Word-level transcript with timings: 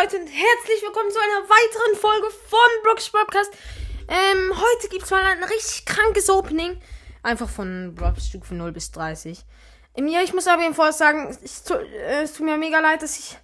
Leute 0.00 0.16
und 0.16 0.28
herzlich 0.28 0.82
willkommen 0.82 1.10
zu 1.10 1.18
einer 1.18 1.48
weiteren 1.48 1.96
Folge 1.96 2.30
von 2.30 2.82
Brooks 2.84 3.10
Podcast. 3.10 3.50
Ähm, 4.06 4.52
heute 4.54 4.88
gibt 4.90 5.04
es 5.04 5.10
mal 5.10 5.24
ein 5.24 5.42
richtig 5.42 5.86
krankes 5.86 6.30
Opening. 6.30 6.80
Einfach 7.24 7.48
von 7.48 7.96
Brooks 7.96 8.28
Stufe 8.28 8.54
0 8.54 8.70
bis 8.70 8.92
30. 8.92 9.44
Ähm, 9.96 10.06
ja, 10.06 10.22
ich 10.22 10.32
muss 10.32 10.46
aber 10.46 10.72
vorher 10.72 10.92
sagen, 10.92 11.36
es, 11.42 11.68
äh, 11.70 12.22
es 12.22 12.34
tut 12.34 12.46
mir 12.46 12.56
mega 12.58 12.78
leid, 12.78 13.02
dass 13.02 13.18
ich 13.18 13.38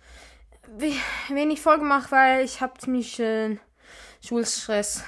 wenig 1.28 1.60
Folge 1.60 1.84
mache, 1.84 2.12
weil 2.12 2.44
ich 2.44 2.60
habe 2.60 2.78
ziemlich 2.78 3.18
äh, 3.18 3.56
Schulstress. 4.24 5.02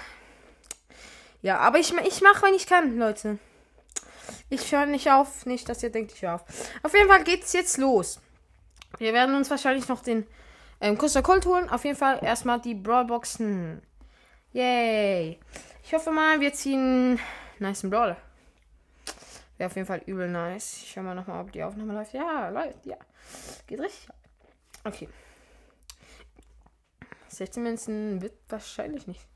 Ja, 1.42 1.58
aber 1.58 1.78
ich, 1.78 1.92
ich 1.92 2.22
mache, 2.22 2.42
wenn 2.42 2.54
ich 2.54 2.66
kann, 2.66 2.98
Leute. 2.98 3.38
Ich 4.50 4.72
höre 4.72 4.86
nicht 4.86 5.12
auf. 5.12 5.46
Nicht, 5.46 5.68
dass 5.68 5.82
ihr 5.82 5.90
denkt, 5.90 6.12
ich 6.12 6.22
höre 6.22 6.36
auf. 6.36 6.44
Auf 6.82 6.92
jeden 6.92 7.08
Fall 7.08 7.22
geht's 7.22 7.52
jetzt 7.52 7.76
los. 7.78 8.18
Wir 8.98 9.12
werden 9.12 9.36
uns 9.36 9.48
wahrscheinlich 9.48 9.86
noch 9.86 10.02
den 10.02 10.26
ähm, 10.80 10.98
Kuster 10.98 11.22
Colt 11.22 11.46
holen. 11.46 11.68
Auf 11.68 11.84
jeden 11.84 11.96
Fall 11.96 12.22
erstmal 12.22 12.60
die 12.60 12.74
Brawlboxen. 12.74 13.82
Yay. 14.52 15.38
Ich 15.82 15.94
hoffe 15.94 16.10
mal, 16.10 16.40
wir 16.40 16.52
ziehen 16.52 17.18
nice 17.58 17.82
Brawler. 17.82 18.16
Wäre 19.56 19.70
auf 19.70 19.76
jeden 19.76 19.86
Fall 19.86 20.02
übel 20.06 20.28
nice. 20.28 20.82
Ich 20.82 20.92
schau 20.92 21.02
mal 21.02 21.14
nochmal, 21.14 21.42
ob 21.42 21.52
die 21.52 21.62
Aufnahme 21.62 21.94
läuft. 21.94 22.12
Ja, 22.12 22.48
läuft. 22.50 22.84
Ja. 22.84 22.96
Geht 23.66 23.80
richtig. 23.80 24.08
Okay. 24.84 25.08
16 27.28 27.62
Münzen 27.62 28.22
wird 28.22 28.34
wahrscheinlich 28.48 29.06
nicht. 29.06 29.26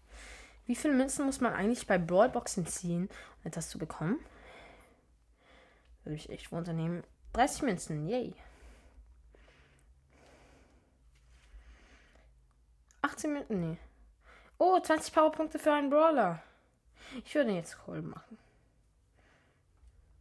Wie 0.67 0.77
viele 0.77 0.95
Münzen 0.95 1.27
muss 1.27 1.41
man 1.41 1.53
eigentlich 1.53 1.87
bei 1.87 1.99
Brawlboxen 1.99 2.67
ziehen, 2.67 3.09
um 3.43 3.49
etwas 3.49 3.69
zu 3.69 3.79
bekommen? 3.79 4.19
Würde 6.05 6.17
ich 6.17 6.31
echt 6.31 6.53
unternehmen. 6.53 7.03
30 7.33 7.63
Münzen. 7.63 8.09
Yay. 8.09 8.35
18 13.21 13.33
Minuten? 13.33 13.61
Nee. 13.61 13.79
Oh, 14.57 14.81
20 14.81 15.13
Powerpunkte 15.13 15.59
für 15.59 15.73
einen 15.73 15.91
Brawler. 15.91 16.43
Ich 17.23 17.35
würde 17.35 17.51
jetzt 17.51 17.77
Call 17.85 18.01
machen. 18.01 18.39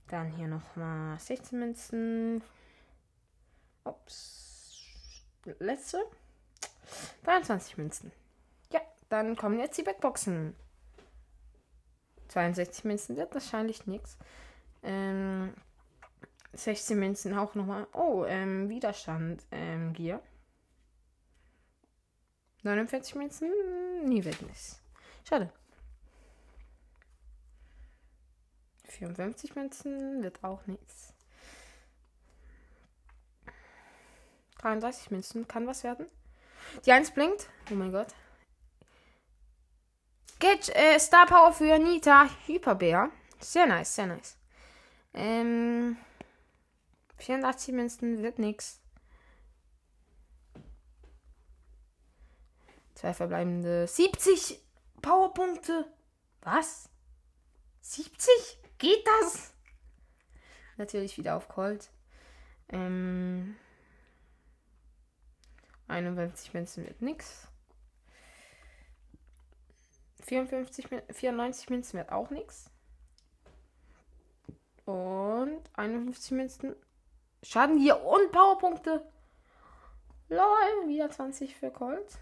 Dann 0.08 0.32
hier 0.32 0.48
nochmal 0.48 1.18
16 1.18 1.60
Münzen. 1.60 2.44
Ups. 3.86 5.24
Letzte. 5.60 6.04
23 7.24 7.78
Münzen. 7.78 8.12
Ja, 8.74 8.82
dann 9.08 9.38
kommen 9.38 9.60
jetzt 9.60 9.78
die 9.78 9.84
Backboxen. 9.84 10.56
62 12.28 12.84
Münzen 12.84 13.16
wird 13.16 13.34
wahrscheinlich 13.34 13.88
nichts. 13.88 14.18
Ähm, 14.84 15.54
16 16.52 17.00
Münzen 17.00 17.38
auch 17.38 17.56
nochmal. 17.56 17.88
Oh, 17.94 18.26
ähm, 18.28 18.68
Widerstand, 18.68 19.46
ähm, 19.52 19.94
Gier. 19.94 20.22
49 22.64 23.16
Münzen? 23.16 23.50
Nie 24.06 24.24
wird 24.24 24.42
nichts. 24.42 24.82
Schade. 25.28 25.52
54 28.86 29.56
Münzen 29.56 30.24
wird 30.24 30.44
auch 30.44 30.66
nichts. 30.68 31.14
33 34.60 35.12
Münzen 35.12 35.48
kann 35.48 35.68
was 35.68 35.84
werden. 35.84 36.08
Die 36.86 36.92
1 36.92 37.12
blinkt. 37.12 37.50
Oh 37.72 37.76
mein 37.76 37.92
Gott. 37.92 38.14
Get 40.40 40.70
äh, 40.76 41.00
Star 41.00 41.26
Power 41.26 41.54
für 41.54 41.78
Nita 41.80 42.30
Hyperbär. 42.46 43.10
Sehr 43.40 43.66
nice, 43.66 43.96
sehr 43.96 44.08
nice. 44.08 44.38
Ähm, 45.14 45.98
84 47.18 47.74
Münzen 47.74 48.22
wird 48.22 48.40
nichts. 48.40 48.80
Zwei 53.00 53.14
verbleibende 53.14 53.88
70 53.88 54.60
Powerpunkte. 55.02 55.90
Was? 56.42 56.90
70? 57.80 58.30
Geht 58.78 59.08
das? 59.08 59.54
Natürlich 60.76 61.18
wieder 61.18 61.38
auf 61.38 61.48
Colt. 61.48 61.92
Ähm, 62.68 63.56
51 65.88 66.54
Münzen 66.54 66.86
wird 66.86 67.02
nix. 67.02 67.48
54, 70.26 70.90
94 71.10 71.70
Münzen 71.70 72.00
wird 72.00 72.12
auch 72.12 72.32
nix. 72.32 72.70
Und 74.84 75.62
51 75.72 76.32
Münzen. 76.32 76.76
Schaden 77.44 77.78
hier 77.78 78.04
und 78.04 78.34
Powerpunkte. 78.34 79.10
Lol, 80.28 80.88
wieder 80.90 81.10
20 81.10 81.56
für 81.56 81.72
Colt. 81.72 82.20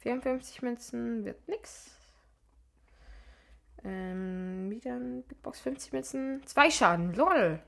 54 0.00 0.62
Münzen 0.62 1.24
wird 1.24 1.46
nix. 1.48 1.90
Ähm, 3.84 4.70
wieder 4.70 4.94
ein 4.94 5.22
Big 5.22 5.42
Box 5.42 5.60
50 5.60 5.92
Münzen. 5.92 6.46
Zwei 6.46 6.70
Schaden. 6.70 7.14
Lol. 7.14 7.62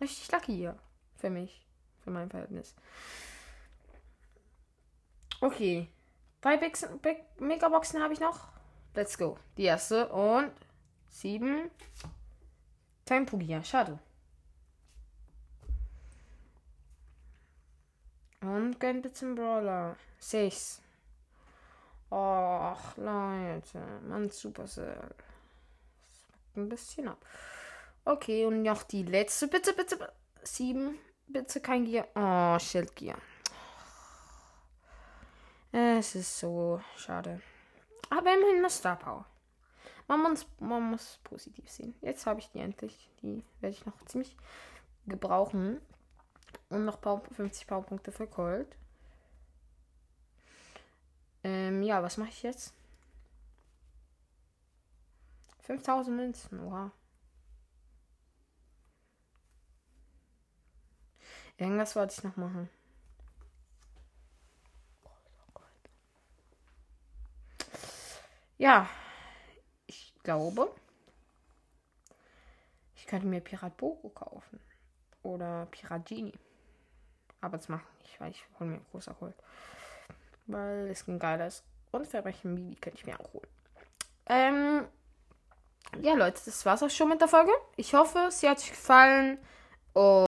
Richtig 0.00 0.30
lucky 0.30 0.54
hier. 0.54 0.78
Für 1.16 1.30
mich. 1.30 1.66
Für 2.02 2.10
mein 2.10 2.30
Verhältnis. 2.30 2.74
Okay. 5.40 5.88
Drei 6.40 6.56
Big, 6.56 6.78
Big 7.02 7.18
Megaboxen 7.38 8.02
habe 8.02 8.12
ich 8.12 8.20
noch. 8.20 8.48
Let's 8.94 9.16
go. 9.16 9.38
Die 9.56 9.64
erste 9.64 10.08
und 10.08 10.52
sieben. 11.08 11.70
Tempogia. 13.04 13.62
Schade. 13.62 13.98
Und 18.40 18.82
einen 18.82 19.34
Brawler. 19.34 19.96
Sechs. 20.18 20.80
Ach, 22.10 22.96
Leute. 22.96 23.80
Mann, 24.06 24.30
Supercell. 24.30 25.14
Das 26.06 26.26
macht 26.28 26.56
ein 26.56 26.68
bisschen 26.68 27.08
ab. 27.08 27.24
Okay, 28.04 28.46
und 28.46 28.62
noch 28.62 28.82
die 28.82 29.04
letzte. 29.04 29.48
Bitte, 29.48 29.72
bitte. 29.72 29.96
bitte. 29.96 30.12
Sieben. 30.42 30.98
Bitte 31.28 31.60
kein 31.60 31.84
Gier. 31.84 32.08
Oh, 32.14 32.58
Schildgier. 32.58 33.16
Es 35.72 36.16
ist 36.16 36.40
so 36.40 36.80
schade. 36.96 37.40
Aber 38.08 38.34
immerhin 38.34 38.58
eine 38.58 38.70
Star 38.70 38.96
Power. 38.96 39.24
Man 40.08 40.22
muss, 40.22 40.44
man 40.58 40.90
muss 40.90 41.20
positiv 41.22 41.70
sehen. 41.70 41.94
Jetzt 42.00 42.26
habe 42.26 42.40
ich 42.40 42.50
die 42.50 42.58
endlich. 42.58 43.08
Die 43.22 43.44
werde 43.60 43.76
ich 43.76 43.86
noch 43.86 44.04
ziemlich 44.06 44.36
gebrauchen. 45.06 45.80
Und 46.68 46.84
noch 46.84 46.98
50 47.00 47.68
Powerpunkte 47.68 48.10
für 48.10 48.26
Cold. 48.26 48.76
Ähm, 51.44 51.79
ja, 51.90 52.04
was 52.04 52.18
mache 52.18 52.28
ich 52.28 52.44
jetzt? 52.44 52.72
5000 55.62 56.16
Münzen, 56.16 56.60
oha. 56.60 56.92
Irgendwas 61.56 61.96
wollte 61.96 62.14
ich 62.16 62.22
noch 62.22 62.36
machen. 62.36 62.70
Ja, 68.56 68.88
ich 69.86 70.14
glaube, 70.22 70.72
ich 72.94 73.04
könnte 73.06 73.26
mir 73.26 73.40
Pirat 73.40 73.76
Bogo 73.76 74.10
kaufen. 74.10 74.60
Oder 75.24 75.66
Pirat 75.66 76.06
Genie. 76.06 76.38
Aber 77.40 77.56
das 77.56 77.68
mache 77.68 77.82
ich 77.98 78.04
nicht, 78.04 78.20
weil 78.20 78.30
ich 78.30 78.44
hole 78.60 78.70
mir 78.70 78.80
großer 78.92 79.14
Gold 79.14 79.34
weil 80.52 80.88
es 80.88 81.06
ein 81.08 81.18
geiles 81.18 81.62
und 81.92 82.06
Verbrechen 82.06 82.54
Mimi 82.54 82.76
könnte 82.76 82.98
ich 82.98 83.06
mir 83.06 83.18
auch 83.18 83.32
holen. 83.32 83.48
Ähm, 84.26 84.84
ja, 86.00 86.14
Leute, 86.14 86.40
das 86.44 86.64
war's 86.64 86.82
auch 86.82 86.90
schon 86.90 87.08
mit 87.08 87.20
der 87.20 87.28
Folge. 87.28 87.50
Ich 87.76 87.94
hoffe, 87.94 88.28
sie 88.30 88.48
hat 88.48 88.58
euch 88.58 88.70
gefallen. 88.70 89.38
Und 89.92 90.28